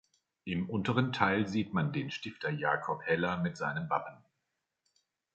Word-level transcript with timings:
Im 0.45 0.67
unteren 0.67 1.13
Teil 1.13 1.47
sieht 1.47 1.75
man 1.75 1.93
den 1.93 2.09
Stifter 2.09 2.49
Jakob 2.49 3.03
Heller 3.03 3.37
mit 3.37 3.55
seinem 3.55 3.87
Wappen. 3.91 4.17